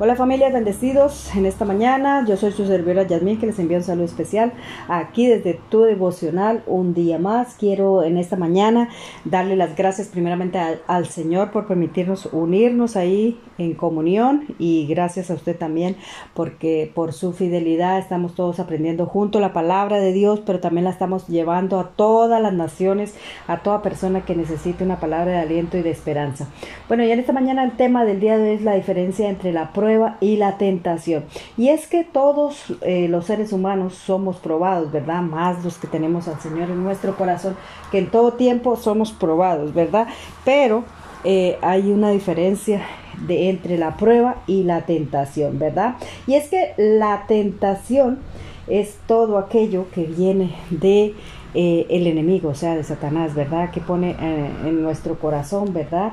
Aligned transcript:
Hola 0.00 0.16
familia, 0.16 0.50
bendecidos 0.50 1.32
en 1.36 1.46
esta 1.46 1.64
mañana. 1.64 2.24
Yo 2.26 2.36
soy 2.36 2.50
su 2.50 2.66
servidora 2.66 3.06
Yasmín 3.06 3.38
que 3.38 3.46
les 3.46 3.60
envío 3.60 3.76
un 3.76 3.84
saludo 3.84 4.06
especial 4.06 4.52
aquí 4.88 5.28
desde 5.28 5.60
tu 5.68 5.82
devocional 5.82 6.64
un 6.66 6.94
día 6.94 7.20
más. 7.20 7.54
Quiero 7.54 8.02
en 8.02 8.18
esta 8.18 8.34
mañana 8.34 8.88
darle 9.24 9.54
las 9.54 9.76
gracias 9.76 10.08
primeramente 10.08 10.58
al, 10.58 10.80
al, 10.88 11.06
Señor 11.06 11.52
por 11.52 11.68
permitirnos 11.68 12.28
unirnos 12.32 12.96
ahí 12.96 13.38
en 13.56 13.74
comunión 13.74 14.46
y 14.58 14.84
gracias 14.88 15.30
a 15.30 15.34
usted 15.34 15.56
también 15.56 15.94
porque 16.34 16.90
por 16.92 17.12
su 17.12 17.32
fidelidad 17.32 18.00
estamos 18.00 18.34
todos 18.34 18.58
aprendiendo 18.58 19.06
junto 19.06 19.38
la 19.38 19.52
palabra 19.52 20.00
de 20.00 20.12
Dios, 20.12 20.40
pero 20.44 20.58
también 20.58 20.86
la 20.86 20.90
estamos 20.90 21.28
llevando 21.28 21.78
a 21.78 21.90
todas 21.90 22.42
las 22.42 22.52
naciones, 22.52 23.14
a 23.46 23.62
toda 23.62 23.80
persona 23.80 24.24
que 24.24 24.34
necesite 24.34 24.82
una 24.82 24.98
palabra 24.98 25.30
de 25.30 25.38
aliento 25.38 25.78
y 25.78 25.82
de 25.82 25.90
esperanza. 25.90 26.48
Bueno, 26.88 27.04
y 27.04 27.12
en 27.12 27.20
esta 27.20 27.32
mañana 27.32 27.62
el 27.62 27.76
tema 27.76 28.04
del 28.04 28.18
día 28.18 28.36
de 28.38 28.50
hoy 28.50 28.56
es 28.56 28.62
la 28.62 28.74
diferencia 28.74 29.28
entre 29.28 29.52
la 29.52 29.72
y 30.20 30.36
la 30.36 30.58
tentación. 30.58 31.24
Y 31.56 31.68
es 31.68 31.86
que 31.86 32.04
todos 32.04 32.64
eh, 32.82 33.08
los 33.08 33.26
seres 33.26 33.52
humanos 33.52 33.94
somos 33.94 34.36
probados, 34.36 34.90
¿verdad? 34.92 35.22
Más 35.22 35.64
los 35.64 35.78
que 35.78 35.86
tenemos 35.86 36.28
al 36.28 36.40
Señor 36.40 36.70
en 36.70 36.82
nuestro 36.82 37.16
corazón, 37.16 37.56
que 37.90 37.98
en 37.98 38.10
todo 38.10 38.32
tiempo 38.32 38.76
somos 38.76 39.12
probados, 39.12 39.74
¿verdad? 39.74 40.08
Pero 40.44 40.84
eh, 41.24 41.58
hay 41.62 41.90
una 41.90 42.10
diferencia 42.10 42.82
de, 43.26 43.50
entre 43.50 43.78
la 43.78 43.96
prueba 43.96 44.36
y 44.46 44.62
la 44.64 44.82
tentación, 44.82 45.58
¿verdad? 45.58 45.96
Y 46.26 46.34
es 46.34 46.48
que 46.48 46.74
la 46.76 47.24
tentación 47.26 48.18
es 48.66 48.96
todo 49.06 49.38
aquello 49.38 49.86
que 49.94 50.04
viene 50.04 50.54
de 50.70 51.14
eh, 51.54 51.86
el 51.90 52.06
enemigo, 52.06 52.50
o 52.50 52.54
sea, 52.54 52.74
de 52.74 52.84
Satanás, 52.84 53.34
¿verdad? 53.34 53.70
Que 53.70 53.80
pone 53.80 54.16
en 54.18 54.82
nuestro 54.82 55.18
corazón, 55.18 55.72
¿verdad? 55.72 56.12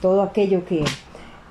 Todo 0.00 0.22
aquello 0.22 0.64
que 0.64 0.84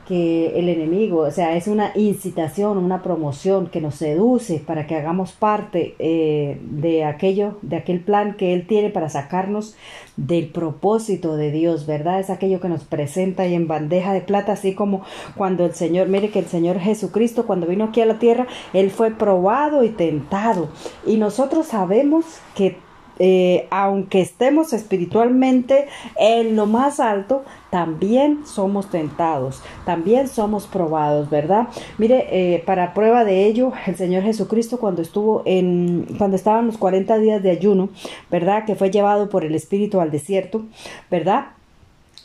que 0.08 0.60
el 0.60 0.70
enemigo, 0.70 1.20
o 1.20 1.32
sea, 1.32 1.56
es 1.56 1.68
una 1.68 1.92
incitación, 1.96 2.78
una 2.78 3.02
promoción 3.02 3.68
que 3.68 3.82
nos 3.82 3.96
seduce 3.96 4.60
para 4.60 4.88
que 4.88 4.96
hagamos 4.96 5.32
parte 5.32 5.96
eh, 6.00 6.60
de 6.64 7.06
aquello, 7.06 7.58
de 7.62 7.78
aquel 7.78 8.00
plan 8.00 8.36
que 8.36 8.54
Él 8.54 8.68
tiene 8.68 8.90
para 8.90 9.10
sacarnos 9.10 9.76
del 10.18 10.48
propósito 10.48 11.36
de 11.36 11.52
Dios, 11.52 11.86
¿verdad? 11.86 12.20
Es 12.20 12.30
aquello 12.30 12.60
que 12.60 12.70
nos 12.70 12.84
presenta 12.84 13.48
y 13.48 13.56
en 13.56 13.68
bandeja 13.68 14.14
de 14.14 14.22
plata, 14.22 14.54
así 14.54 14.74
como 14.74 15.04
cuando 15.36 15.66
el 15.66 15.74
Señor, 15.74 16.08
mire 16.08 16.30
que 16.30 16.40
el 16.40 16.48
Señor 16.48 16.80
Jesucristo, 16.80 17.46
cuando 17.46 17.68
vino 17.68 17.86
aquí 17.86 18.02
a 18.02 18.06
la 18.06 18.20
tierra, 18.20 18.48
Él 18.74 18.92
fue 18.92 19.12
probado 19.12 19.84
y 19.84 19.90
tentado. 19.90 20.70
Y 21.06 21.18
nosotros 21.18 21.68
sabemos 21.68 22.26
que 22.56 22.78
eh, 23.20 23.68
aunque 23.70 24.22
estemos 24.22 24.74
espiritualmente 24.74 25.88
en 26.18 26.56
lo 26.56 26.66
más 26.66 27.00
alto, 27.00 27.44
también 27.70 28.46
somos 28.46 28.90
tentados, 28.90 29.62
también 29.86 30.28
somos 30.28 30.68
probados, 30.68 31.30
¿verdad? 31.30 31.68
Mire, 31.98 32.28
eh, 32.32 32.64
para 32.66 32.94
prueba 32.94 33.24
de 33.24 33.46
ello, 33.46 33.72
el 33.86 33.96
Señor 33.96 34.24
Jesucristo 34.24 34.80
cuando 34.80 35.02
estuvo 35.02 35.44
en, 35.46 36.08
cuando 36.18 36.36
estaban 36.36 36.68
los 36.68 36.78
40 36.78 37.18
días 37.20 37.42
de 37.44 37.52
ayuno, 37.52 37.90
¿verdad? 38.30 38.66
Que 38.66 38.76
fue 38.76 38.92
llevado 38.92 39.30
por 39.30 39.46
el 39.46 39.56
Espíritu 39.56 40.02
al 40.02 40.12
desierto, 40.12 40.66
¿verdad? 41.10 41.46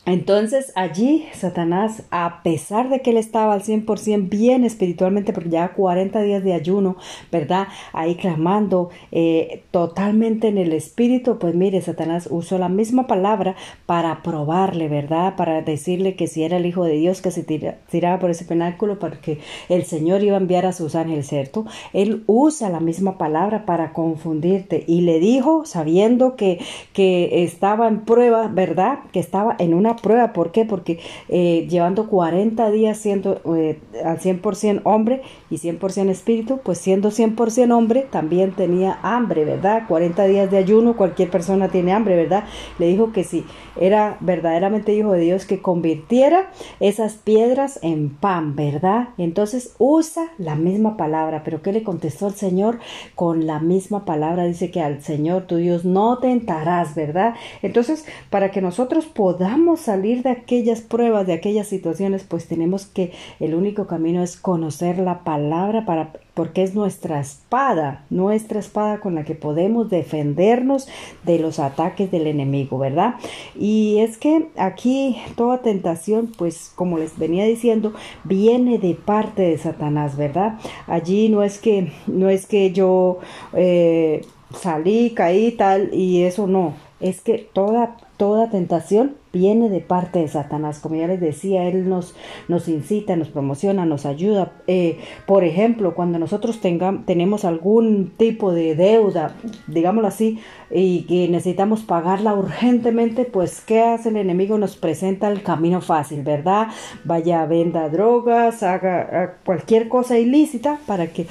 Entonces 0.07 0.73
allí 0.77 1.27
Satanás, 1.33 2.05
a 2.13 2.45
pesar 2.45 2.89
de 2.89 3.03
que 3.03 3.11
él 3.11 3.17
estaba 3.17 3.55
al 3.55 3.63
100% 3.63 4.29
bien 4.29 4.63
espiritualmente, 4.63 5.33
porque 5.33 5.51
ya 5.51 5.73
40 5.73 6.23
días 6.23 6.45
de 6.45 6.53
ayuno, 6.53 6.97
¿verdad? 7.33 7.67
Ahí 7.93 8.15
clamando 8.15 8.91
eh, 9.11 9.65
totalmente 9.73 10.47
en 10.47 10.59
el 10.59 10.73
espíritu, 10.73 11.41
pues 11.41 11.57
mire, 11.57 11.81
Satanás 11.83 12.29
usó 12.31 12.57
la 12.57 12.69
misma 12.69 13.09
palabra 13.09 13.57
para 13.87 14.23
probarle, 14.23 14.87
¿verdad? 14.89 15.35
Para 15.35 15.61
decirle 15.63 16.15
que 16.15 16.29
si 16.29 16.45
era 16.45 16.59
el 16.59 16.67
Hijo 16.67 16.85
de 16.85 16.93
Dios, 16.93 17.21
que 17.21 17.33
se 17.33 17.43
tiraba 17.43 18.21
por 18.21 18.31
ese 18.31 18.45
penáculo, 18.45 19.01
porque 19.01 19.41
el 19.69 19.85
Señor 19.85 20.23
iba 20.23 20.37
a 20.37 20.41
enviar 20.41 20.67
a 20.67 20.73
sus 20.73 20.95
ángeles, 20.95 21.27
¿cierto? 21.27 21.67
Él 21.93 22.23
usa 22.27 22.71
la 22.71 22.79
misma 22.79 23.19
palabra 23.19 23.67
para 23.67 23.93
confundirte 23.93 24.85
y 24.87 25.01
le 25.01 25.19
dijo, 25.19 25.65
sabiendo 25.65 26.37
que, 26.37 26.61
que 26.93 27.43
estaba 27.43 27.89
en 27.89 28.05
prueba, 28.05 28.47
¿verdad? 28.47 29.01
Que 29.11 29.19
estaba 29.19 29.57
en 29.59 29.75
una 29.75 29.96
prueba. 29.97 30.33
¿Por 30.33 30.53
qué? 30.53 30.65
Porque 30.65 31.01
eh, 31.29 31.67
llevando 31.69 32.09
40 32.09 32.71
días 32.71 32.99
siendo 32.99 33.41
eh, 33.57 33.79
al 34.05 34.19
100% 34.19 34.83
hombre 34.85 35.23
y 35.51 35.57
100% 35.57 36.11
espíritu, 36.11 36.61
pues 36.63 36.79
siendo 36.79 37.11
100% 37.11 37.77
hombre 37.77 38.07
también 38.11 38.53
tenía 38.53 38.99
hambre, 39.03 39.45
¿verdad? 39.45 39.85
40 39.89 40.25
días 40.27 40.51
de 40.51 40.59
ayuno, 40.59 40.97
cualquier 40.97 41.31
persona 41.31 41.69
tiene 41.69 41.93
hambre, 41.93 42.17
¿verdad? 42.17 42.45
Le 42.79 42.87
dijo 42.89 43.13
que 43.13 43.25
si 43.25 43.45
era 43.79 44.17
verdaderamente 44.21 44.95
hijo 44.95 45.13
de 45.13 45.21
Dios, 45.21 45.45
que 45.45 45.61
convirtiera 45.61 46.51
esas 46.81 47.15
piedras 47.15 47.79
en 47.83 48.11
pan, 48.11 48.57
¿verdad? 48.57 49.09
Entonces 49.19 49.75
usa 49.79 50.33
la 50.39 50.55
misma 50.55 50.97
palabra, 50.97 51.43
pero 51.45 51.63
¿qué 51.63 51.73
le 51.73 51.83
contestó 51.83 52.29
el 52.29 52.35
Señor? 52.35 52.79
Con 53.15 53.47
la 53.47 53.61
misma 53.61 54.05
palabra 54.05 54.45
dice 54.45 54.71
que 54.71 54.81
al 54.81 55.03
Señor 55.03 55.47
tu 55.47 55.57
Dios 55.57 55.85
no 55.85 56.19
tentarás, 56.19 56.95
¿verdad? 56.95 57.35
Entonces, 57.63 58.07
para 58.31 58.51
que 58.51 58.61
nosotros 58.61 59.07
podamos 59.07 59.86
salir 59.87 60.23
de 60.23 60.31
aquellas 60.31 60.83
pruebas, 60.83 61.27
de 61.27 61.33
aquellas 61.33 61.67
situaciones, 61.69 62.25
pues 62.25 62.47
tenemos 62.47 62.87
que 62.87 63.13
el 63.41 63.55
único 63.55 63.87
camino 63.87 64.23
es 64.23 64.37
conocer 64.37 64.99
la 64.99 65.25
palabra 65.25 65.87
para 65.87 66.13
porque 66.37 66.63
es 66.63 66.75
nuestra 66.75 67.19
espada, 67.19 68.05
nuestra 68.11 68.59
espada 68.61 69.01
con 69.01 69.15
la 69.15 69.25
que 69.25 69.35
podemos 69.35 69.89
defendernos 69.89 70.87
de 71.25 71.39
los 71.39 71.59
ataques 71.59 72.11
del 72.11 72.27
enemigo, 72.27 72.77
¿verdad? 72.77 73.15
Y 73.59 74.01
es 74.01 74.19
que 74.19 74.49
aquí 74.59 75.17
toda 75.35 75.63
tentación, 75.63 76.31
pues 76.37 76.71
como 76.75 76.99
les 76.99 77.17
venía 77.19 77.47
diciendo, 77.47 77.95
viene 78.25 78.79
de 78.79 78.95
parte 78.95 79.41
de 79.43 79.57
Satanás, 79.57 80.19
¿verdad? 80.19 80.59
Allí 80.87 81.31
no 81.31 81.43
es 81.43 81.59
que, 81.59 81.91
no 82.07 82.29
es 82.29 82.45
que 82.45 82.71
yo 82.71 83.19
eh, 83.55 84.21
salí, 84.55 85.15
caí 85.15 85.53
tal 85.53 85.95
y 85.95 86.25
eso 86.25 86.47
no, 86.47 86.75
es 87.01 87.21
que 87.21 87.49
toda 87.53 87.97
toda 88.17 88.49
tentación 88.49 89.17
viene 89.33 89.69
de 89.69 89.81
parte 89.81 90.21
de 90.21 90.29
Satanás. 90.29 90.79
Como 90.79 90.95
ya 90.95 91.07
les 91.07 91.21
decía, 91.21 91.69
Él 91.69 91.89
nos, 91.89 92.15
nos 92.49 92.69
incita, 92.69 93.17
nos 93.17 93.29
promociona, 93.29 93.85
nos 93.85 94.07
ayuda. 94.07 94.53
Eh, 94.67 94.99
por 95.27 95.45
ejemplo, 95.45 95.95
cuando 95.95 96.19
nosotros 96.19 96.61
tengamos, 96.61 97.05
tenemos 97.05 97.45
algún 97.45 98.13
tipo 98.17 98.53
de 98.53 98.75
deuda, 98.75 99.35
digámoslo 99.67 100.09
así, 100.09 100.41
y 100.71 101.03
que 101.03 101.29
necesitamos 101.29 101.83
pagarla 101.83 102.35
urgentemente, 102.35 103.25
pues 103.25 103.61
¿qué 103.61 103.83
hace 103.83 104.09
el 104.09 104.17
enemigo? 104.17 104.57
Nos 104.57 104.77
presenta 104.77 105.29
el 105.29 105.43
camino 105.43 105.81
fácil, 105.81 106.23
¿verdad? 106.23 106.69
Vaya, 107.05 107.45
venda 107.45 107.89
drogas, 107.91 108.63
haga 108.63 109.37
cualquier 109.45 109.89
cosa 109.89 110.19
ilícita 110.19 110.79
para 110.87 111.09
que 111.09 111.27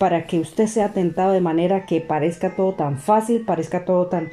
para 0.00 0.26
que 0.26 0.40
usted 0.40 0.66
sea 0.66 0.94
tentado 0.94 1.32
de 1.32 1.42
manera 1.42 1.84
que 1.84 2.00
parezca 2.00 2.56
todo 2.56 2.72
tan 2.72 2.96
fácil, 2.96 3.44
parezca 3.44 3.84
todo 3.84 4.06
tan, 4.06 4.30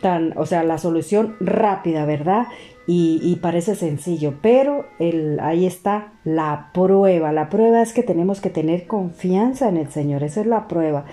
tan, 0.00 0.32
o 0.38 0.46
sea, 0.46 0.62
la 0.62 0.78
solución 0.78 1.34
rápida, 1.40 2.06
¿verdad? 2.06 2.46
Y, 2.86 3.36
parece 3.42 3.74
sencillo, 3.74 4.34
pero 4.40 4.86
el, 5.00 5.40
ahí 5.40 5.66
está 5.66 6.12
la 6.24 6.70
prueba. 6.72 7.32
La 7.32 7.50
prueba 7.50 7.82
es 7.82 7.92
que 7.92 8.04
tenemos 8.04 8.40
que 8.40 8.48
tener 8.48 8.86
confianza 8.86 9.68
en 9.68 9.76
el 9.76 9.90
Señor, 9.90 10.22
esa 10.22 10.40
es 10.40 10.46
la 10.46 10.68
prueba. 10.68 11.04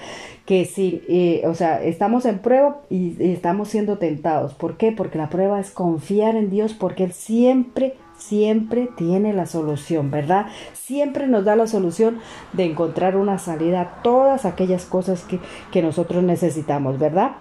Que 0.45 0.65
si, 0.65 1.01
eh, 1.09 1.41
o 1.47 1.55
sea, 1.55 1.83
estamos 1.83 2.25
en 2.25 2.39
prueba 2.39 2.81
y, 2.91 3.21
y 3.21 3.33
estamos 3.33 3.69
siendo 3.69 3.97
tentados. 3.97 4.53
¿Por 4.53 4.77
qué? 4.77 4.91
Porque 4.91 5.17
la 5.17 5.29
prueba 5.29 5.59
es 5.59 5.71
confiar 5.71 6.35
en 6.35 6.51
Dios, 6.51 6.75
porque 6.75 7.05
Él 7.05 7.11
siempre 7.11 7.95
siempre 8.17 8.89
tiene 8.97 9.33
la 9.33 9.45
solución, 9.45 10.11
¿verdad? 10.11 10.47
Siempre 10.73 11.27
nos 11.27 11.45
da 11.45 11.55
la 11.55 11.67
solución 11.67 12.19
de 12.53 12.65
encontrar 12.65 13.15
una 13.15 13.39
salida 13.39 13.81
a 13.81 14.01
todas 14.01 14.45
aquellas 14.45 14.85
cosas 14.85 15.23
que, 15.23 15.39
que 15.71 15.81
nosotros 15.81 16.23
necesitamos, 16.23 16.99
¿verdad? 16.99 17.31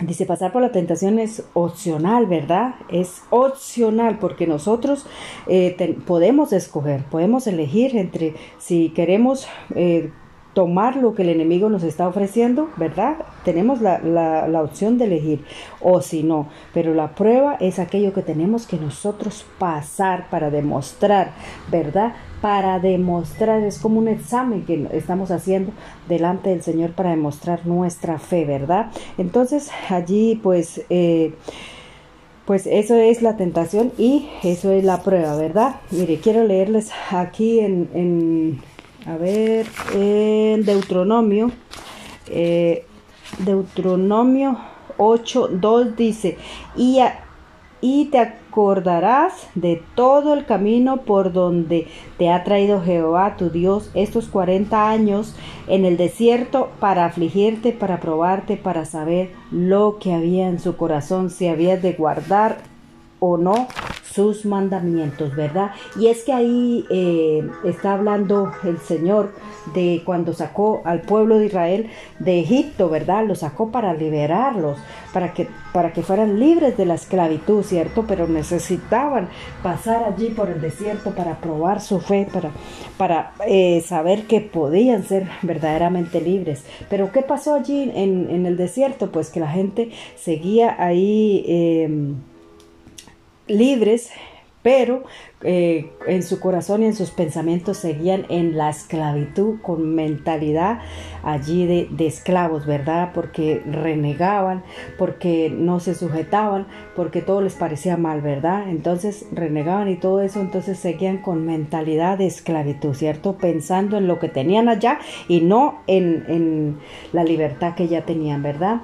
Dice, 0.00 0.26
pasar 0.26 0.52
por 0.52 0.60
la 0.60 0.72
tentación 0.72 1.18
es 1.18 1.42
opcional, 1.54 2.26
¿verdad? 2.26 2.74
Es 2.90 3.22
opcional 3.30 4.18
porque 4.18 4.46
nosotros 4.46 5.06
eh, 5.46 5.98
podemos 6.06 6.52
escoger, 6.52 7.04
podemos 7.04 7.46
elegir 7.46 7.96
entre 7.96 8.34
si 8.58 8.90
queremos 8.90 9.48
eh, 9.74 10.12
tomar 10.56 10.96
lo 10.96 11.14
que 11.14 11.20
el 11.20 11.28
enemigo 11.28 11.68
nos 11.68 11.82
está 11.82 12.08
ofreciendo, 12.08 12.70
¿verdad? 12.78 13.16
Tenemos 13.44 13.82
la, 13.82 13.98
la, 13.98 14.62
opción 14.62 14.96
de 14.96 15.04
elegir 15.04 15.44
o 15.82 16.00
si 16.00 16.22
no, 16.22 16.48
pero 16.72 16.94
la 16.94 17.14
prueba 17.14 17.58
es 17.60 17.78
aquello 17.78 18.14
que 18.14 18.22
tenemos 18.22 18.66
que 18.66 18.78
nosotros 18.78 19.44
pasar 19.58 20.30
para 20.30 20.48
demostrar, 20.48 21.32
¿verdad? 21.70 22.14
Para 22.40 22.78
demostrar, 22.78 23.64
es 23.64 23.78
como 23.78 23.98
un 23.98 24.08
examen 24.08 24.64
que 24.64 24.88
estamos 24.92 25.30
haciendo 25.30 25.72
delante 26.08 26.48
del 26.48 26.62
Señor 26.62 26.92
para 26.92 27.10
demostrar 27.10 27.66
nuestra 27.66 28.18
fe, 28.18 28.46
¿verdad? 28.46 28.86
Entonces 29.18 29.70
allí 29.90 30.40
pues... 30.42 30.80
Eh, 30.88 31.34
pues 32.46 32.68
eso 32.68 32.94
es 32.94 33.22
la 33.22 33.36
tentación 33.36 33.90
y 33.98 34.28
eso 34.44 34.70
es 34.70 34.84
la 34.84 35.02
prueba, 35.02 35.34
¿verdad? 35.34 35.80
Mire, 35.90 36.20
quiero 36.20 36.44
leerles 36.44 36.92
aquí 37.10 37.58
en 37.58 38.60
a 39.06 39.16
ver, 39.16 39.66
en 39.94 40.64
Deuteronomio, 40.64 41.52
eh, 42.28 42.84
Deuteronomio 43.38 44.58
8, 44.96 45.48
2 45.52 45.96
dice, 45.96 46.38
y, 46.76 46.98
y 47.80 48.06
te 48.06 48.18
acordarás 48.18 49.32
de 49.54 49.80
todo 49.94 50.34
el 50.34 50.44
camino 50.44 51.02
por 51.02 51.32
donde 51.32 51.86
te 52.18 52.30
ha 52.30 52.42
traído 52.42 52.82
Jehová 52.82 53.36
tu 53.36 53.50
Dios 53.50 53.90
estos 53.94 54.26
cuarenta 54.26 54.90
años 54.90 55.36
en 55.68 55.84
el 55.84 55.96
desierto 55.96 56.70
para 56.80 57.04
afligirte, 57.04 57.72
para 57.72 58.00
probarte, 58.00 58.56
para 58.56 58.84
saber 58.86 59.30
lo 59.52 59.98
que 60.00 60.14
había 60.14 60.48
en 60.48 60.58
su 60.58 60.76
corazón, 60.76 61.30
si 61.30 61.46
habías 61.46 61.80
de 61.80 61.92
guardar 61.92 62.58
o 63.20 63.36
no 63.36 63.68
sus 64.12 64.44
mandamientos, 64.46 65.34
¿verdad? 65.34 65.72
Y 65.98 66.08
es 66.08 66.24
que 66.24 66.32
ahí 66.32 66.84
eh, 66.90 67.46
está 67.64 67.94
hablando 67.94 68.52
el 68.64 68.78
Señor 68.78 69.32
de 69.74 70.02
cuando 70.04 70.32
sacó 70.32 70.82
al 70.84 71.02
pueblo 71.02 71.38
de 71.38 71.46
Israel 71.46 71.90
de 72.18 72.40
Egipto, 72.40 72.88
¿verdad? 72.88 73.26
Lo 73.26 73.34
sacó 73.34 73.70
para 73.70 73.94
liberarlos, 73.94 74.78
para 75.12 75.34
que, 75.34 75.48
para 75.72 75.92
que 75.92 76.02
fueran 76.02 76.38
libres 76.38 76.76
de 76.76 76.86
la 76.86 76.94
esclavitud, 76.94 77.62
¿cierto? 77.62 78.04
Pero 78.06 78.26
necesitaban 78.28 79.28
pasar 79.62 80.04
allí 80.04 80.30
por 80.30 80.50
el 80.50 80.60
desierto 80.60 81.14
para 81.14 81.40
probar 81.40 81.80
su 81.80 82.00
fe, 82.00 82.28
para, 82.32 82.50
para 82.96 83.32
eh, 83.46 83.82
saber 83.84 84.26
que 84.26 84.40
podían 84.40 85.02
ser 85.02 85.28
verdaderamente 85.42 86.20
libres. 86.20 86.64
Pero 86.88 87.12
¿qué 87.12 87.22
pasó 87.22 87.54
allí 87.54 87.90
en, 87.94 88.30
en 88.30 88.46
el 88.46 88.56
desierto? 88.56 89.10
Pues 89.10 89.30
que 89.30 89.40
la 89.40 89.48
gente 89.48 89.90
seguía 90.16 90.76
ahí. 90.78 91.44
Eh, 91.46 92.14
libres, 93.46 94.10
pero 94.66 95.04
eh, 95.42 95.92
en 96.08 96.24
su 96.24 96.40
corazón 96.40 96.82
y 96.82 96.86
en 96.86 96.96
sus 96.96 97.12
pensamientos 97.12 97.76
seguían 97.76 98.26
en 98.30 98.56
la 98.56 98.70
esclavitud 98.70 99.60
con 99.62 99.94
mentalidad 99.94 100.80
allí 101.22 101.66
de, 101.66 101.86
de, 101.88 102.08
esclavos, 102.08 102.66
¿verdad? 102.66 103.12
Porque 103.14 103.62
renegaban, 103.64 104.64
porque 104.98 105.50
no 105.56 105.78
se 105.78 105.94
sujetaban, 105.94 106.66
porque 106.96 107.22
todo 107.22 107.42
les 107.42 107.54
parecía 107.54 107.96
mal, 107.96 108.22
¿verdad? 108.22 108.68
Entonces 108.68 109.26
renegaban 109.30 109.88
y 109.88 109.94
todo 109.94 110.20
eso, 110.20 110.40
entonces 110.40 110.80
seguían 110.80 111.18
con 111.18 111.46
mentalidad 111.46 112.18
de 112.18 112.26
esclavitud, 112.26 112.94
¿cierto? 112.94 113.36
Pensando 113.36 113.98
en 113.98 114.08
lo 114.08 114.18
que 114.18 114.28
tenían 114.28 114.68
allá 114.68 114.98
y 115.28 115.42
no 115.42 115.82
en, 115.86 116.24
en 116.26 116.78
la 117.12 117.22
libertad 117.22 117.76
que 117.76 117.86
ya 117.86 118.04
tenían, 118.04 118.42
¿verdad? 118.42 118.80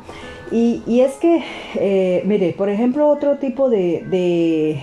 Y, 0.53 1.01
es 1.01 1.15
que, 1.15 1.43
eh, 1.77 2.23
mire, 2.27 2.53
por 2.53 2.69
ejemplo, 2.69 3.09
otro 3.09 3.39
tipo 3.39 3.71
de, 3.71 4.05
de, 4.11 4.83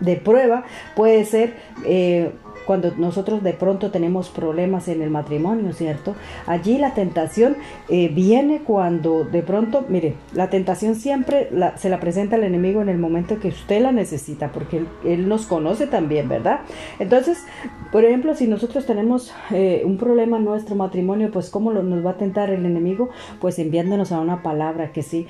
de 0.00 0.16
prueba 0.16 0.64
puede 0.96 1.24
ser 1.24 1.54
eh, 1.86 2.32
cuando 2.68 2.92
nosotros 2.98 3.42
de 3.42 3.54
pronto 3.54 3.90
tenemos 3.90 4.28
problemas 4.28 4.88
en 4.88 5.00
el 5.00 5.08
matrimonio, 5.08 5.72
¿cierto? 5.72 6.14
Allí 6.46 6.76
la 6.76 6.92
tentación 6.92 7.56
eh, 7.88 8.08
viene 8.08 8.60
cuando 8.60 9.24
de 9.24 9.42
pronto, 9.42 9.86
mire, 9.88 10.16
la 10.34 10.50
tentación 10.50 10.94
siempre 10.94 11.48
se 11.76 11.88
la 11.88 11.98
presenta 11.98 12.36
al 12.36 12.44
enemigo 12.44 12.82
en 12.82 12.90
el 12.90 12.98
momento 12.98 13.40
que 13.40 13.48
usted 13.48 13.80
la 13.80 13.90
necesita, 13.90 14.52
porque 14.52 14.84
él, 15.02 15.30
nos 15.30 15.46
conoce 15.46 15.86
también, 15.86 16.28
¿verdad? 16.28 16.60
Entonces, 16.98 17.42
por 17.90 18.04
ejemplo, 18.04 18.34
si 18.34 18.46
nosotros 18.46 18.84
tenemos 18.84 19.32
eh, 19.50 19.80
un 19.86 19.96
problema 19.96 20.36
en 20.36 20.44
nuestro 20.44 20.76
matrimonio, 20.76 21.30
pues 21.30 21.48
¿cómo 21.48 21.72
nos 21.72 22.04
va 22.04 22.10
a 22.10 22.16
tentar 22.18 22.50
el 22.50 22.66
enemigo? 22.66 23.08
Pues 23.40 23.58
enviándonos 23.58 24.12
a 24.12 24.20
una 24.20 24.42
palabra 24.42 24.92
que 24.92 25.02
sí, 25.02 25.26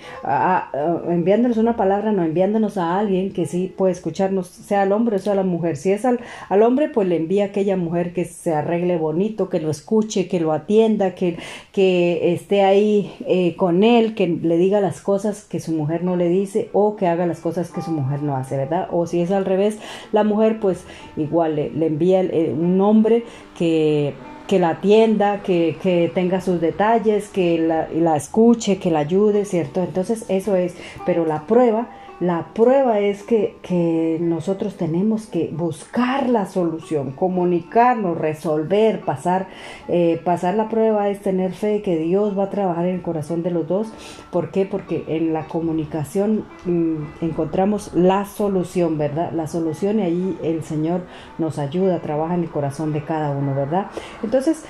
enviándonos 1.09 1.57
una 1.57 1.77
palabra, 1.77 2.11
no, 2.11 2.25
enviándonos 2.25 2.79
a 2.79 2.99
alguien 2.99 3.33
que 3.33 3.47
sí 3.47 3.73
puede 3.77 3.93
escucharnos, 3.93 4.49
sea 4.49 4.83
el 4.83 4.91
hombre 4.91 5.15
o 5.15 5.19
sea 5.21 5.37
la 5.37 5.45
mujer. 5.45 5.77
Si 5.77 5.93
es 5.93 6.05
al, 6.05 6.19
al 6.49 6.63
hombre, 6.65 6.89
pues 6.89 7.07
le 7.07 7.28
envía 7.29 7.45
aquella 7.45 7.77
mujer 7.77 8.15
que 8.15 8.25
se 8.25 8.55
arregle 8.55 8.97
bonito, 8.97 9.51
que 9.51 9.61
lo 9.61 9.71
escuche, 9.71 10.29
que 10.29 10.41
lo 10.41 10.53
atienda, 10.55 11.15
que, 11.15 11.37
que 11.73 12.33
esté 12.33 12.63
ahí 12.63 13.15
eh, 13.27 13.55
con 13.55 13.85
él, 13.85 14.15
que 14.15 14.27
le 14.27 14.57
diga 14.57 14.81
las 14.81 15.03
cosas 15.03 15.45
que 15.45 15.61
su 15.61 15.73
mujer 15.73 16.05
no 16.05 16.17
le 16.17 16.31
dice 16.31 16.71
o 16.73 16.97
que 16.97 17.07
haga 17.07 17.27
las 17.27 17.41
cosas 17.41 17.71
que 17.71 17.83
su 17.83 17.91
mujer 17.91 18.23
no 18.23 18.35
hace, 18.35 18.57
¿verdad? 18.57 18.89
O 18.91 19.07
si 19.07 19.21
es 19.21 19.31
al 19.31 19.45
revés, 19.45 19.77
la 20.11 20.25
mujer 20.25 20.59
pues 20.59 20.85
igual 21.19 21.57
le, 21.57 21.87
envía 21.87 22.23
eh, 22.23 22.55
un 22.59 22.81
hombre 22.81 23.25
que 23.57 24.15
que 24.47 24.59
la 24.59 24.71
atienda, 24.71 25.43
que, 25.43 25.77
que, 25.83 26.11
tenga 26.15 26.41
sus 26.41 26.59
detalles, 26.59 27.29
que 27.29 27.59
la, 27.59 27.87
la, 27.95 28.17
escuche, 28.17 28.79
que 28.79 28.91
la 28.91 29.01
ayude, 29.01 29.45
¿cierto? 29.45 29.83
Entonces 29.83 30.25
eso 30.31 30.57
es, 30.57 30.75
pero 31.05 31.27
la 31.27 31.47
prueba 31.47 31.91
la 32.21 32.49
prueba 32.53 32.99
es 32.99 33.23
que, 33.23 34.19
nosotros 34.21 34.77
tenemos 34.77 35.27
que 35.27 35.51
buscar 35.53 36.29
la 36.29 36.47
solución, 36.47 37.13
comunicarnos, 37.13 38.19
resolver, 38.19 39.01
pasar, 39.01 39.47
eh, 39.89 40.21
pasar 40.25 40.55
la 40.55 40.69
prueba 40.69 41.09
es 41.09 41.21
tener 41.21 41.53
fe 41.53 41.83
que 41.83 41.97
Dios 41.97 42.37
va 42.37 42.45
a 42.45 42.51
trabajar 42.51 42.87
en 42.87 42.97
el 42.97 43.03
corazón 43.03 43.43
de 43.43 43.53
los 43.53 43.69
dos. 43.69 43.93
¿Por 44.33 44.51
qué? 44.51 44.67
Porque 44.67 45.05
en 45.07 45.33
la 45.33 45.45
comunicación 45.45 46.45
mm, 46.65 47.25
encontramos 47.25 47.95
la 47.95 48.25
solución, 48.25 48.99
¿verdad? 48.99 49.33
La 49.33 49.47
solución 49.47 50.01
y 50.01 50.03
ahí 50.03 50.39
el 50.43 50.65
Señor 50.65 51.03
nos 51.39 51.59
ayuda, 51.59 52.01
trabaja 52.01 52.35
en 52.35 52.43
el 52.43 52.51
corazón 52.51 52.93
de 52.93 53.05
cada 53.05 53.31
uno, 53.31 53.55
¿verdad? 53.55 53.87
Entonces, 54.25 54.65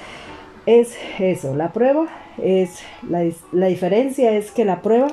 es 0.66 0.94
eso, 1.18 1.56
la 1.56 1.72
prueba 1.72 2.08
es, 2.36 2.82
la, 3.08 3.24
la 3.52 3.66
diferencia 3.68 4.32
es 4.32 4.50
que 4.50 4.66
la 4.66 4.82
prueba 4.82 5.08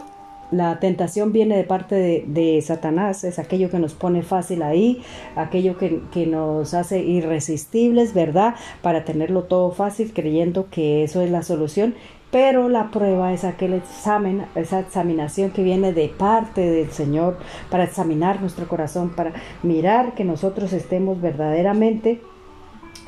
la 0.51 0.79
tentación 0.79 1.31
viene 1.31 1.57
de 1.57 1.63
parte 1.63 2.23
de, 2.25 2.61
Satanás, 2.61 3.23
es 3.23 3.39
aquello 3.39 3.69
que 3.69 3.79
nos 3.79 3.93
pone 3.93 4.21
fácil 4.21 4.61
ahí, 4.61 5.01
aquello 5.35 5.77
que, 5.77 6.25
nos 6.25 6.73
hace 6.73 6.99
irresistibles, 6.99 8.13
¿verdad? 8.13 8.55
Para 8.81 9.05
tenerlo 9.05 9.43
todo 9.43 9.71
fácil 9.71 10.13
creyendo 10.13 10.69
que 10.69 11.03
eso 11.03 11.21
es 11.21 11.31
la 11.31 11.43
solución. 11.43 11.95
Pero 12.31 12.67
la 12.67 12.91
prueba 12.91 13.31
es 13.31 13.45
aquel 13.45 13.73
examen, 13.73 14.45
esa 14.55 14.79
examinación 14.81 15.51
que 15.51 15.63
viene 15.63 15.93
de 15.93 16.09
parte 16.09 16.61
del 16.61 16.91
Señor 16.91 17.37
para 17.69 17.85
examinar 17.85 18.41
nuestro 18.41 18.67
corazón, 18.67 19.11
para 19.15 19.31
mirar 19.63 20.15
que 20.15 20.25
nosotros 20.25 20.73
estemos 20.73 21.21
verdaderamente 21.21 22.19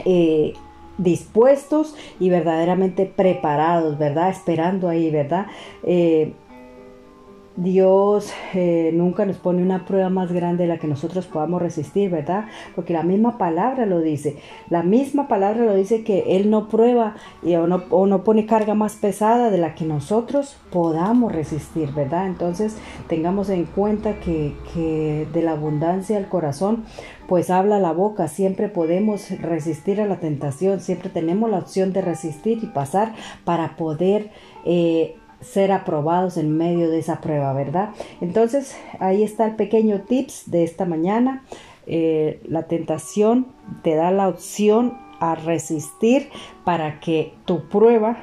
eh, 0.06 0.54
dispuestos 0.98 1.96
y 2.20 2.30
verdaderamente 2.30 3.06
preparados, 3.06 3.98
¿verdad? 3.98 4.30
Esperando 4.30 4.88
ahí, 4.88 5.12
¿verdad? 5.12 5.48
Eh, 5.84 6.34
Dios 7.58 8.32
eh, 8.54 8.92
nunca 8.94 9.26
nos 9.26 9.38
pone 9.38 9.64
una 9.64 9.84
prueba 9.84 10.10
más 10.10 10.32
grande 10.32 10.64
de 10.64 10.70
la 10.70 10.78
que 10.78 10.88
nosotros 10.88 11.26
podamos 11.26 11.60
resistir, 11.60 12.12
¿verdad? 12.12 12.46
Porque 12.76 12.94
la 12.94 13.02
misma 13.02 13.40
palabra 13.40 13.88
lo 13.88 14.00
dice. 14.00 14.38
La 14.70 14.84
misma 14.84 15.28
palabra 15.28 15.66
lo 15.66 15.74
dice 15.74 16.04
que 16.04 16.38
Él 16.38 16.52
no 16.52 16.68
prueba 16.68 17.16
y, 17.42 17.56
o, 17.56 17.66
no, 17.66 17.84
no 17.90 18.24
pone 18.24 18.46
carga 18.46 18.76
más 18.76 18.96
pesada 18.96 19.50
de 19.50 19.58
la 19.58 19.74
que 19.74 19.86
nosotros 19.86 20.56
podamos 20.72 21.32
resistir, 21.32 21.92
¿verdad? 21.94 22.28
Entonces 22.28 22.78
tengamos 23.08 23.50
en 23.50 23.66
cuenta 23.66 24.20
que, 24.20 24.54
que 24.76 25.28
de 25.34 25.42
la 25.42 25.54
abundancia 25.54 26.16
del 26.16 26.30
corazón 26.30 26.86
pues 27.28 27.50
habla 27.50 27.80
la 27.80 27.92
boca, 27.92 28.28
siempre 28.28 28.70
podemos 28.70 29.32
resistir 29.42 30.00
a 30.00 30.06
la 30.06 30.20
tentación, 30.20 30.80
siempre 30.80 31.10
tenemos 31.10 31.50
la 31.50 31.58
opción 31.58 31.92
de 31.92 32.02
resistir 32.02 32.60
y 32.62 32.68
pasar 32.68 33.16
para 33.44 33.76
poder... 33.76 34.30
Eh, 34.64 35.16
ser 35.42 35.72
aprobados 35.72 36.38
en 36.38 36.56
medio 36.58 36.90
de 36.90 37.00
esa 37.00 37.22
prueba, 37.22 37.54
¿verdad? 37.54 37.92
Entonces, 38.22 38.76
ahí 39.00 39.24
está 39.24 39.46
el 39.46 39.56
pequeño 39.56 40.02
tips 40.02 40.50
de 40.50 40.64
esta 40.64 40.86
mañana. 40.86 41.44
Eh, 41.86 42.42
la 42.48 42.64
tentación 42.64 43.48
te 43.84 43.96
da 43.96 44.12
la 44.12 44.28
opción 44.28 44.98
a 45.20 45.36
resistir 45.36 46.30
para 46.64 47.00
que 47.00 47.34
tu 47.46 47.68
prueba 47.70 48.18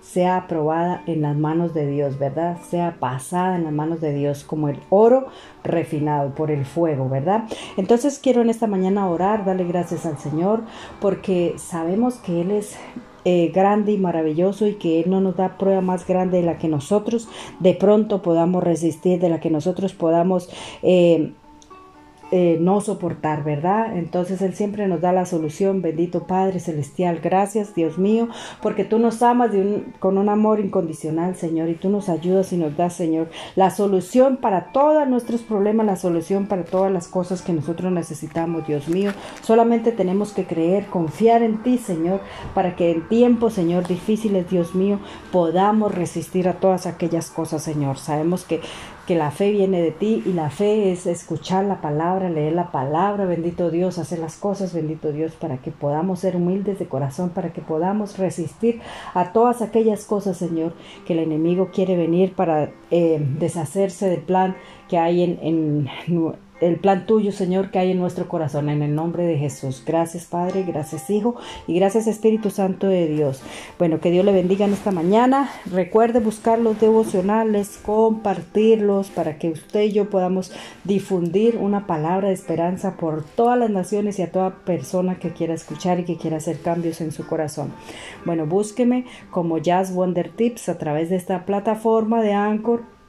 sea 0.00 0.38
aprobada 0.38 1.02
en 1.06 1.22
las 1.22 1.36
manos 1.36 1.74
de 1.74 1.86
Dios, 1.86 2.18
¿verdad? 2.18 2.58
Sea 2.68 2.96
pasada 2.98 3.56
en 3.56 3.64
las 3.64 3.72
manos 3.72 4.00
de 4.00 4.14
Dios 4.14 4.44
como 4.44 4.68
el 4.68 4.78
oro 4.88 5.26
refinado 5.62 6.34
por 6.34 6.50
el 6.50 6.64
fuego, 6.64 7.08
¿verdad? 7.08 7.44
Entonces 7.76 8.18
quiero 8.18 8.40
en 8.40 8.50
esta 8.50 8.66
mañana 8.66 9.08
orar, 9.08 9.44
darle 9.44 9.64
gracias 9.64 10.06
al 10.06 10.18
Señor, 10.18 10.62
porque 11.00 11.54
sabemos 11.58 12.16
que 12.16 12.40
Él 12.40 12.50
es 12.50 12.76
eh, 13.24 13.50
grande 13.54 13.92
y 13.92 13.98
maravilloso 13.98 14.66
y 14.66 14.74
que 14.74 15.00
Él 15.00 15.10
no 15.10 15.20
nos 15.20 15.36
da 15.36 15.58
prueba 15.58 15.80
más 15.80 16.06
grande 16.06 16.38
de 16.38 16.46
la 16.46 16.58
que 16.58 16.68
nosotros 16.68 17.28
de 17.58 17.74
pronto 17.74 18.22
podamos 18.22 18.62
resistir, 18.62 19.20
de 19.20 19.28
la 19.28 19.40
que 19.40 19.50
nosotros 19.50 19.92
podamos 19.92 20.48
eh, 20.82 21.32
eh, 22.32 22.58
no 22.60 22.80
soportar, 22.80 23.42
¿verdad? 23.44 23.96
Entonces 23.96 24.40
Él 24.42 24.54
siempre 24.54 24.86
nos 24.86 25.00
da 25.00 25.12
la 25.12 25.26
solución, 25.26 25.82
bendito 25.82 26.26
Padre 26.26 26.60
Celestial, 26.60 27.20
gracias 27.22 27.74
Dios 27.74 27.98
mío, 27.98 28.28
porque 28.62 28.84
tú 28.84 28.98
nos 28.98 29.22
amas 29.22 29.50
con 29.98 30.16
un 30.16 30.28
amor 30.28 30.60
incondicional, 30.60 31.36
Señor, 31.36 31.68
y 31.68 31.74
tú 31.74 31.88
nos 31.88 32.08
ayudas 32.08 32.52
y 32.52 32.56
nos 32.56 32.76
das, 32.76 32.94
Señor, 32.94 33.28
la 33.56 33.70
solución 33.70 34.36
para 34.36 34.72
todos 34.72 35.08
nuestros 35.08 35.42
problemas, 35.42 35.86
la 35.86 35.96
solución 35.96 36.46
para 36.46 36.64
todas 36.64 36.92
las 36.92 37.08
cosas 37.08 37.42
que 37.42 37.52
nosotros 37.52 37.92
necesitamos, 37.92 38.66
Dios 38.66 38.88
mío. 38.88 39.12
Solamente 39.42 39.92
tenemos 39.92 40.32
que 40.32 40.44
creer, 40.44 40.86
confiar 40.86 41.42
en 41.42 41.62
ti, 41.62 41.78
Señor, 41.78 42.20
para 42.54 42.76
que 42.76 42.90
en 42.90 43.08
tiempos, 43.08 43.54
Señor, 43.54 43.86
difíciles, 43.86 44.48
Dios 44.48 44.74
mío, 44.74 44.98
podamos 45.32 45.94
resistir 45.94 46.48
a 46.48 46.54
todas 46.54 46.86
aquellas 46.86 47.30
cosas, 47.30 47.62
Señor. 47.62 47.98
Sabemos 47.98 48.44
que 48.44 48.60
que 49.06 49.14
la 49.14 49.30
fe 49.30 49.50
viene 49.50 49.82
de 49.82 49.90
ti 49.90 50.22
y 50.24 50.32
la 50.32 50.50
fe 50.50 50.92
es 50.92 51.06
escuchar 51.06 51.64
la 51.64 51.80
palabra, 51.80 52.30
leer 52.30 52.52
la 52.52 52.70
palabra, 52.70 53.24
bendito 53.24 53.70
Dios, 53.70 53.98
hacer 53.98 54.18
las 54.18 54.36
cosas, 54.36 54.72
bendito 54.72 55.12
Dios, 55.12 55.32
para 55.32 55.58
que 55.58 55.70
podamos 55.70 56.20
ser 56.20 56.36
humildes 56.36 56.78
de 56.78 56.86
corazón, 56.86 57.30
para 57.30 57.52
que 57.52 57.60
podamos 57.60 58.18
resistir 58.18 58.80
a 59.14 59.32
todas 59.32 59.62
aquellas 59.62 60.04
cosas, 60.04 60.36
Señor, 60.36 60.74
que 61.06 61.14
el 61.14 61.20
enemigo 61.20 61.70
quiere 61.72 61.96
venir 61.96 62.34
para 62.34 62.70
eh, 62.90 63.24
deshacerse 63.38 64.08
del 64.08 64.20
plan 64.20 64.56
que 64.88 64.98
hay 64.98 65.22
en, 65.22 65.38
en 65.42 65.90
el 66.60 66.76
plan 66.76 67.06
tuyo, 67.06 67.32
Señor, 67.32 67.70
que 67.70 67.78
hay 67.78 67.90
en 67.90 67.98
nuestro 67.98 68.28
corazón, 68.28 68.68
en 68.68 68.82
el 68.82 68.94
nombre 68.94 69.24
de 69.24 69.38
Jesús. 69.38 69.82
Gracias, 69.86 70.26
Padre, 70.26 70.64
gracias, 70.64 71.08
Hijo, 71.10 71.36
y 71.66 71.74
gracias, 71.74 72.06
Espíritu 72.06 72.50
Santo 72.50 72.86
de 72.86 73.08
Dios. 73.08 73.42
Bueno, 73.78 74.00
que 74.00 74.10
Dios 74.10 74.24
le 74.24 74.32
bendiga 74.32 74.66
en 74.66 74.72
esta 74.72 74.90
mañana. 74.90 75.50
Recuerde 75.66 76.20
buscar 76.20 76.58
los 76.58 76.80
devocionales, 76.80 77.78
compartirlos 77.82 79.08
para 79.08 79.38
que 79.38 79.50
usted 79.50 79.82
y 79.82 79.92
yo 79.92 80.10
podamos 80.10 80.52
difundir 80.84 81.56
una 81.56 81.86
palabra 81.86 82.28
de 82.28 82.34
esperanza 82.34 82.96
por 82.96 83.24
todas 83.24 83.58
las 83.58 83.70
naciones 83.70 84.18
y 84.18 84.22
a 84.22 84.30
toda 84.30 84.56
persona 84.64 85.18
que 85.18 85.32
quiera 85.32 85.54
escuchar 85.54 86.00
y 86.00 86.04
que 86.04 86.16
quiera 86.16 86.36
hacer 86.36 86.60
cambios 86.60 87.00
en 87.00 87.12
su 87.12 87.26
corazón. 87.26 87.72
Bueno, 88.24 88.46
búsqueme 88.46 89.06
como 89.30 89.58
Jazz 89.58 89.94
Wonder 89.94 90.30
Tips 90.30 90.68
a 90.68 90.78
través 90.78 91.10
de 91.10 91.16
esta 91.16 91.44
plataforma 91.46 92.22
de 92.22 92.34
Anchor 92.34 92.99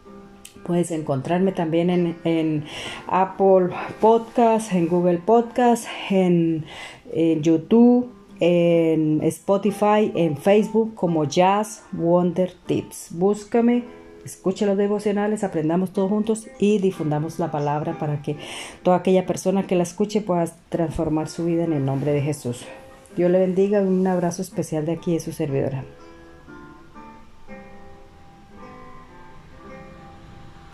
Puedes 0.66 0.92
encontrarme 0.92 1.52
también 1.52 2.18
en, 2.24 2.66
Apple 3.08 3.70
Podcast, 4.00 4.74
en 4.74 4.88
Google 4.88 5.20
Podcast, 5.20 5.88
en, 6.10 6.66
YouTube, 7.42 8.12
en 8.40 9.22
Spotify, 9.24 10.12
en 10.16 10.38
Facebook 10.38 10.94
como 10.96 11.26
Jazz 11.26 11.84
Wonder 11.92 12.54
Tips. 12.66 13.10
Búscame, 13.12 13.84
escuche 14.26 14.66
los 14.66 14.78
devocionales, 14.78 15.44
aprendamos 15.44 15.92
todos 15.92 16.10
juntos 16.10 16.48
y 16.60 16.80
difundamos 16.80 17.40
la 17.40 17.52
palabra 17.52 17.98
para 18.00 18.22
que 18.22 18.38
toda 18.84 18.98
aquella 18.98 19.26
persona 19.26 19.68
que 19.68 19.76
la 19.76 19.84
escuche 19.84 20.22
pueda 20.22 20.46
transformar 20.70 21.28
su 21.28 21.46
vida 21.46 21.64
en 21.64 21.74
el 21.74 21.86
nombre 21.86 22.14
de 22.14 22.22
Jesús. 22.22 22.66
Dios 23.16 23.30
le 23.30 23.40
bendiga, 23.40 23.82
un 23.82 24.08
abrazo 24.08 24.42
especial 24.42 24.86
de 24.86 24.94
aquí 24.94 25.14
de 25.14 25.20
su 25.20 25.34
servidora. 25.34 25.84